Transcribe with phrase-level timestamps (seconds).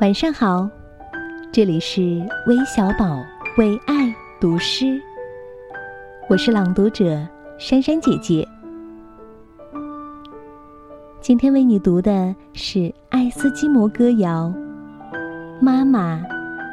[0.00, 0.66] 晚上好，
[1.52, 2.00] 这里是
[2.46, 3.22] 微小宝
[3.58, 4.10] 为爱
[4.40, 4.98] 读诗，
[6.26, 7.20] 我是朗读者
[7.58, 8.48] 珊珊姐姐。
[11.20, 14.50] 今天为你读的是爱斯基摩歌谣
[15.62, 16.22] 《妈妈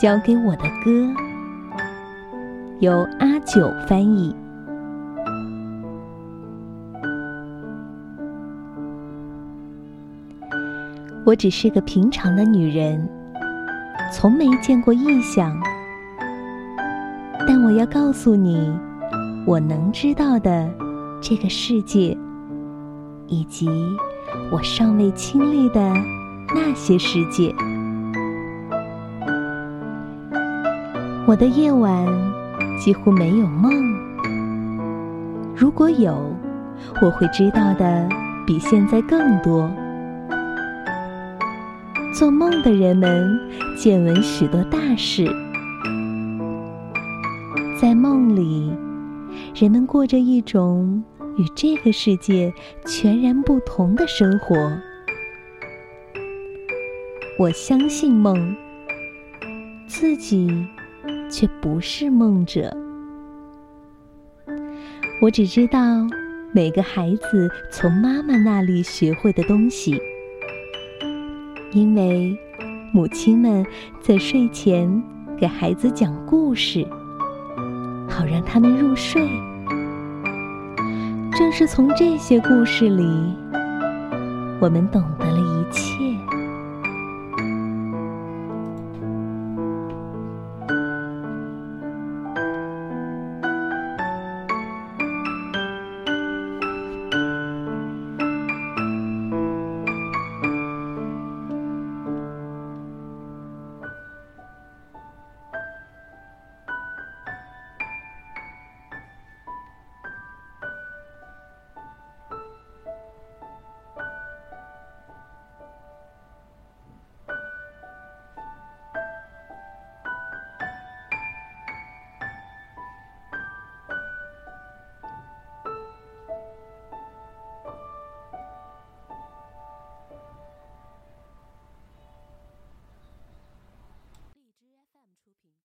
[0.00, 0.90] 教给我的歌》，
[2.78, 4.32] 由阿九翻译。
[11.26, 13.06] 我只是个平常的女人，
[14.12, 15.58] 从没见过异象。
[17.46, 18.72] 但我要告诉你，
[19.46, 20.68] 我能知道的
[21.20, 22.16] 这个世界，
[23.26, 23.68] 以及
[24.50, 25.80] 我尚未亲历的
[26.54, 27.54] 那些世界。
[31.26, 32.06] 我的夜晚
[32.78, 33.70] 几乎没有梦，
[35.54, 36.32] 如果有，
[37.02, 38.08] 我会知道的
[38.46, 39.70] 比现在更多。
[42.12, 43.38] 做梦的人们
[43.76, 45.26] 见闻许多大事，
[47.80, 48.72] 在梦里，
[49.54, 51.04] 人们过着一种
[51.36, 52.52] 与这个世界
[52.86, 54.56] 全然不同的生活。
[57.38, 58.56] 我相信梦，
[59.86, 60.66] 自己
[61.30, 62.74] 却不是梦者。
[65.20, 65.80] 我只知道
[66.52, 70.00] 每个孩子从妈妈那里学会的东西。
[71.72, 72.36] 因为
[72.92, 73.64] 母亲们
[74.00, 75.02] 在睡前
[75.36, 76.86] 给孩子讲故事，
[78.08, 79.28] 好让他们入睡。
[81.32, 83.04] 正是从这些故事里，
[84.60, 86.37] 我们懂得了一切。